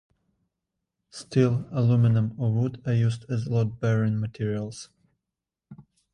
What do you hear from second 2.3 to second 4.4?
or wood are used as load-bearing